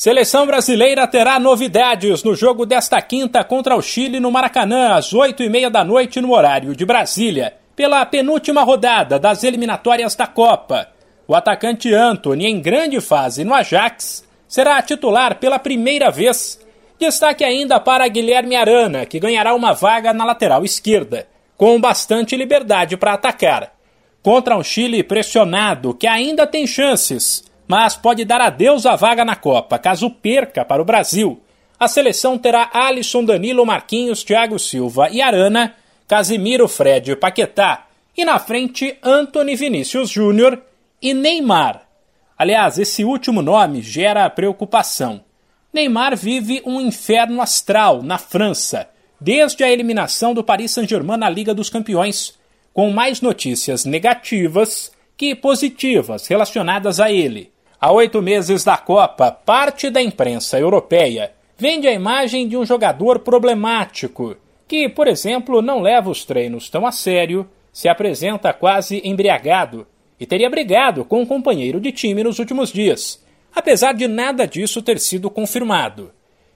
Seleção 0.00 0.46
brasileira 0.46 1.06
terá 1.06 1.38
novidades 1.38 2.24
no 2.24 2.34
jogo 2.34 2.64
desta 2.64 3.02
quinta 3.02 3.44
contra 3.44 3.76
o 3.76 3.82
Chile 3.82 4.18
no 4.18 4.32
Maracanã, 4.32 4.94
às 4.94 5.12
oito 5.12 5.42
e 5.42 5.48
meia 5.50 5.68
da 5.68 5.84
noite 5.84 6.22
no 6.22 6.32
horário 6.32 6.74
de 6.74 6.86
Brasília, 6.86 7.52
pela 7.76 8.06
penúltima 8.06 8.62
rodada 8.62 9.18
das 9.18 9.44
eliminatórias 9.44 10.14
da 10.14 10.26
Copa. 10.26 10.88
O 11.28 11.34
atacante 11.34 11.92
Anthony, 11.92 12.46
em 12.46 12.62
grande 12.62 12.98
fase 12.98 13.44
no 13.44 13.52
Ajax, 13.52 14.26
será 14.48 14.80
titular 14.80 15.34
pela 15.34 15.58
primeira 15.58 16.10
vez. 16.10 16.58
Destaque 16.98 17.44
ainda 17.44 17.78
para 17.78 18.08
Guilherme 18.08 18.56
Arana, 18.56 19.04
que 19.04 19.20
ganhará 19.20 19.54
uma 19.54 19.74
vaga 19.74 20.14
na 20.14 20.24
lateral 20.24 20.64
esquerda, 20.64 21.28
com 21.58 21.78
bastante 21.78 22.34
liberdade 22.36 22.96
para 22.96 23.12
atacar. 23.12 23.74
Contra 24.22 24.56
um 24.56 24.64
Chile 24.64 25.02
pressionado, 25.02 25.92
que 25.92 26.06
ainda 26.06 26.46
tem 26.46 26.66
chances 26.66 27.49
mas 27.70 27.94
pode 27.94 28.24
dar 28.24 28.40
adeus 28.40 28.84
à 28.84 28.96
vaga 28.96 29.24
na 29.24 29.36
Copa 29.36 29.78
caso 29.78 30.10
perca 30.10 30.64
para 30.64 30.82
o 30.82 30.84
Brasil. 30.84 31.40
A 31.78 31.86
seleção 31.86 32.36
terá 32.36 32.68
Alisson, 32.72 33.24
Danilo, 33.24 33.64
Marquinhos, 33.64 34.24
Thiago 34.24 34.58
Silva 34.58 35.08
e 35.08 35.22
Arana, 35.22 35.76
Casimiro, 36.08 36.66
Fred 36.66 37.12
e 37.12 37.14
Paquetá, 37.16 37.86
e 38.16 38.24
na 38.24 38.40
frente 38.40 38.98
Anthony 39.00 39.54
Vinícius 39.54 40.10
Júnior 40.10 40.60
e 41.00 41.14
Neymar. 41.14 41.82
Aliás, 42.36 42.76
esse 42.76 43.04
último 43.04 43.40
nome 43.40 43.82
gera 43.82 44.28
preocupação. 44.28 45.20
Neymar 45.72 46.16
vive 46.16 46.60
um 46.66 46.80
inferno 46.80 47.40
astral 47.40 48.02
na 48.02 48.18
França, 48.18 48.88
desde 49.20 49.62
a 49.62 49.70
eliminação 49.70 50.34
do 50.34 50.42
Paris 50.42 50.72
Saint-Germain 50.72 51.18
na 51.18 51.30
Liga 51.30 51.54
dos 51.54 51.70
Campeões, 51.70 52.36
com 52.74 52.90
mais 52.90 53.20
notícias 53.20 53.84
negativas 53.84 54.90
que 55.16 55.36
positivas 55.36 56.26
relacionadas 56.26 56.98
a 56.98 57.12
ele. 57.12 57.52
Há 57.82 57.90
oito 57.92 58.20
meses 58.20 58.62
da 58.62 58.76
Copa, 58.76 59.32
parte 59.32 59.88
da 59.88 60.02
imprensa 60.02 60.58
europeia 60.58 61.32
vende 61.56 61.88
a 61.88 61.92
imagem 61.94 62.46
de 62.46 62.54
um 62.54 62.66
jogador 62.66 63.20
problemático, 63.20 64.36
que, 64.68 64.86
por 64.86 65.08
exemplo, 65.08 65.62
não 65.62 65.80
leva 65.80 66.10
os 66.10 66.22
treinos 66.22 66.68
tão 66.68 66.86
a 66.86 66.92
sério, 66.92 67.48
se 67.72 67.88
apresenta 67.88 68.52
quase 68.52 69.00
embriagado 69.02 69.86
e 70.20 70.26
teria 70.26 70.50
brigado 70.50 71.06
com 71.06 71.22
um 71.22 71.26
companheiro 71.26 71.80
de 71.80 71.90
time 71.90 72.22
nos 72.22 72.38
últimos 72.38 72.70
dias, 72.70 73.24
apesar 73.54 73.94
de 73.94 74.06
nada 74.06 74.46
disso 74.46 74.82
ter 74.82 74.98
sido 74.98 75.30
confirmado. 75.30 76.12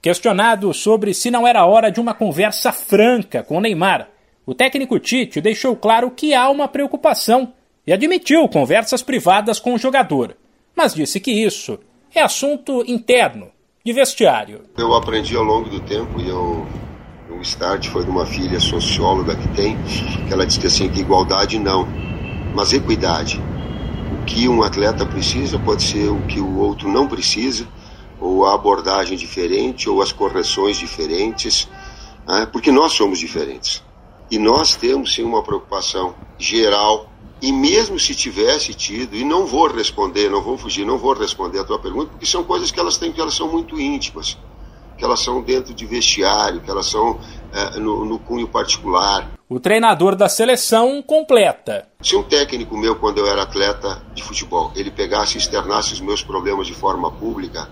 Questionado 0.00 0.72
sobre 0.72 1.12
se 1.12 1.32
não 1.32 1.44
era 1.44 1.66
hora 1.66 1.90
de 1.90 1.98
uma 1.98 2.14
conversa 2.14 2.70
franca 2.70 3.42
com 3.42 3.60
Neymar, 3.60 4.08
o 4.46 4.54
técnico 4.54 5.00
Tite 5.00 5.40
deixou 5.40 5.74
claro 5.74 6.12
que 6.12 6.32
há 6.32 6.48
uma 6.48 6.68
preocupação 6.68 7.54
e 7.84 7.92
admitiu 7.92 8.48
conversas 8.48 9.02
privadas 9.02 9.58
com 9.58 9.74
o 9.74 9.78
jogador 9.78 10.36
mas 10.78 10.94
disse 10.94 11.18
que 11.18 11.32
isso 11.32 11.76
é 12.14 12.22
assunto 12.22 12.84
interno, 12.86 13.50
de 13.84 13.92
vestiário. 13.92 14.62
Eu 14.76 14.94
aprendi 14.94 15.34
ao 15.34 15.42
longo 15.42 15.68
do 15.68 15.80
tempo 15.80 16.20
e 16.20 16.28
eu, 16.28 16.64
o 17.28 17.40
start 17.40 17.88
foi 17.88 18.04
de 18.04 18.10
uma 18.10 18.24
filha 18.24 18.60
socióloga 18.60 19.34
que 19.34 19.48
tem, 19.56 19.76
que 20.28 20.32
ela 20.32 20.46
disse 20.46 20.60
que 20.60 20.68
assim, 20.68 20.88
que 20.88 21.00
igualdade 21.00 21.58
não, 21.58 21.84
mas 22.54 22.72
equidade. 22.72 23.42
O 24.12 24.24
que 24.24 24.48
um 24.48 24.62
atleta 24.62 25.04
precisa 25.04 25.58
pode 25.58 25.82
ser 25.82 26.10
o 26.10 26.22
que 26.28 26.38
o 26.38 26.58
outro 26.58 26.88
não 26.88 27.08
precisa, 27.08 27.66
ou 28.20 28.46
a 28.46 28.54
abordagem 28.54 29.18
diferente, 29.18 29.90
ou 29.90 30.00
as 30.00 30.12
correções 30.12 30.76
diferentes, 30.76 31.68
né? 32.24 32.46
porque 32.52 32.70
nós 32.70 32.92
somos 32.92 33.18
diferentes. 33.18 33.82
E 34.30 34.38
nós 34.38 34.76
temos 34.76 35.12
sim 35.12 35.24
uma 35.24 35.42
preocupação 35.42 36.14
geral 36.38 37.10
e 37.40 37.52
mesmo 37.52 37.98
se 37.98 38.14
tivesse 38.14 38.74
tido, 38.74 39.14
e 39.14 39.24
não 39.24 39.46
vou 39.46 39.68
responder, 39.68 40.28
não 40.28 40.42
vou 40.42 40.58
fugir, 40.58 40.84
não 40.84 40.98
vou 40.98 41.14
responder 41.14 41.60
a 41.60 41.64
tua 41.64 41.78
pergunta, 41.78 42.10
porque 42.10 42.26
são 42.26 42.42
coisas 42.42 42.70
que 42.70 42.80
elas 42.80 42.96
têm, 42.96 43.12
que 43.12 43.20
elas 43.20 43.34
são 43.34 43.48
muito 43.48 43.80
íntimas, 43.80 44.36
que 44.96 45.04
elas 45.04 45.20
são 45.20 45.40
dentro 45.40 45.72
de 45.72 45.86
vestiário, 45.86 46.60
que 46.60 46.70
elas 46.70 46.86
são 46.86 47.20
é, 47.52 47.78
no, 47.78 48.04
no 48.04 48.18
cunho 48.18 48.48
particular. 48.48 49.30
O 49.48 49.60
treinador 49.60 50.16
da 50.16 50.28
seleção 50.28 51.00
completa. 51.00 51.88
Se 52.02 52.16
um 52.16 52.24
técnico 52.24 52.76
meu, 52.76 52.96
quando 52.96 53.18
eu 53.18 53.26
era 53.26 53.42
atleta 53.42 54.02
de 54.12 54.22
futebol, 54.22 54.72
ele 54.74 54.90
pegasse 54.90 55.36
e 55.36 55.38
externasse 55.38 55.92
os 55.92 56.00
meus 56.00 56.22
problemas 56.22 56.66
de 56.66 56.74
forma 56.74 57.10
pública, 57.10 57.68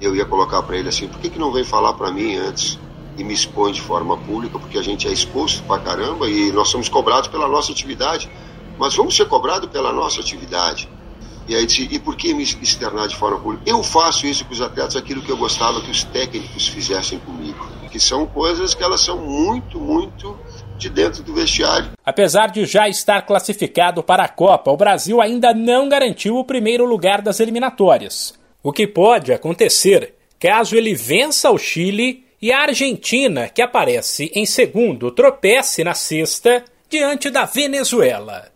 eu 0.00 0.16
ia 0.16 0.24
colocar 0.24 0.62
para 0.64 0.76
ele 0.76 0.88
assim: 0.88 1.06
por 1.06 1.20
que, 1.20 1.30
que 1.30 1.38
não 1.38 1.52
vem 1.52 1.64
falar 1.64 1.94
para 1.94 2.10
mim 2.10 2.34
antes? 2.36 2.78
e 3.18 3.24
me 3.24 3.32
expõe 3.32 3.72
de 3.72 3.80
forma 3.80 4.16
pública, 4.16 4.58
porque 4.58 4.76
a 4.76 4.82
gente 4.82 5.08
é 5.08 5.10
exposto 5.10 5.62
pra 5.62 5.78
caramba 5.78 6.28
e 6.28 6.52
nós 6.52 6.68
somos 6.68 6.88
cobrados 6.88 7.28
pela 7.28 7.48
nossa 7.48 7.72
atividade 7.72 8.30
mas 8.78 8.94
vamos 8.94 9.16
ser 9.16 9.26
cobrados 9.26 9.70
pela 9.70 9.92
nossa 9.92 10.20
atividade. 10.20 10.88
E 11.48 11.54
aí 11.54 11.64
disse, 11.64 11.88
e 11.90 11.98
por 11.98 12.16
que 12.16 12.34
me 12.34 12.42
externar 12.42 13.06
de 13.06 13.14
forma 13.14 13.38
pública? 13.38 13.62
Eu 13.64 13.82
faço 13.82 14.26
isso 14.26 14.44
com 14.44 14.52
os 14.52 14.60
atletas, 14.60 14.96
aquilo 14.96 15.22
que 15.22 15.30
eu 15.30 15.36
gostava 15.36 15.80
que 15.80 15.90
os 15.90 16.02
técnicos 16.02 16.66
fizessem 16.66 17.20
comigo. 17.20 17.64
Que 17.90 18.00
são 18.00 18.26
coisas 18.26 18.74
que 18.74 18.82
elas 18.82 19.00
são 19.00 19.18
muito, 19.18 19.78
muito 19.78 20.36
de 20.76 20.88
dentro 20.90 21.22
do 21.22 21.32
vestiário. 21.32 21.92
Apesar 22.04 22.48
de 22.48 22.66
já 22.66 22.88
estar 22.88 23.22
classificado 23.22 24.02
para 24.02 24.24
a 24.24 24.28
Copa, 24.28 24.72
o 24.72 24.76
Brasil 24.76 25.20
ainda 25.20 25.54
não 25.54 25.88
garantiu 25.88 26.36
o 26.36 26.44
primeiro 26.44 26.84
lugar 26.84 27.22
das 27.22 27.38
eliminatórias. 27.38 28.34
O 28.60 28.72
que 28.72 28.86
pode 28.86 29.32
acontecer 29.32 30.14
caso 30.38 30.76
ele 30.76 30.94
vença 30.94 31.50
o 31.50 31.58
Chile 31.58 32.24
e 32.42 32.52
a 32.52 32.62
Argentina, 32.62 33.48
que 33.48 33.62
aparece 33.62 34.30
em 34.34 34.44
segundo, 34.44 35.12
tropece 35.12 35.82
na 35.84 35.94
sexta 35.94 36.64
diante 36.90 37.30
da 37.30 37.44
Venezuela. 37.44 38.55